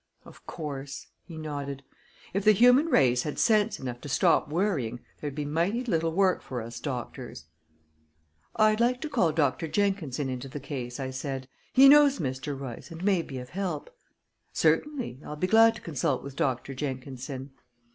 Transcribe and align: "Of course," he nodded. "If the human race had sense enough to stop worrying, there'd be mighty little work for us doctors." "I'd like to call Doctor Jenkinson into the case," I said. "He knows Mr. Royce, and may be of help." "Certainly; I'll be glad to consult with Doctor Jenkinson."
"Of 0.25 0.47
course," 0.47 1.09
he 1.25 1.37
nodded. 1.37 1.83
"If 2.33 2.43
the 2.43 2.53
human 2.53 2.87
race 2.87 3.21
had 3.21 3.37
sense 3.37 3.79
enough 3.79 4.01
to 4.01 4.09
stop 4.09 4.49
worrying, 4.49 5.01
there'd 5.19 5.35
be 5.35 5.45
mighty 5.45 5.83
little 5.83 6.11
work 6.11 6.41
for 6.41 6.59
us 6.59 6.79
doctors." 6.79 7.45
"I'd 8.55 8.79
like 8.79 8.99
to 9.01 9.09
call 9.09 9.31
Doctor 9.31 9.67
Jenkinson 9.67 10.27
into 10.27 10.47
the 10.49 10.59
case," 10.59 10.99
I 10.99 11.11
said. 11.11 11.47
"He 11.71 11.87
knows 11.87 12.17
Mr. 12.17 12.59
Royce, 12.59 12.89
and 12.89 13.03
may 13.03 13.21
be 13.21 13.37
of 13.37 13.49
help." 13.49 13.91
"Certainly; 14.51 15.19
I'll 15.23 15.35
be 15.35 15.45
glad 15.45 15.75
to 15.75 15.81
consult 15.81 16.23
with 16.23 16.35
Doctor 16.35 16.73
Jenkinson." 16.73 17.51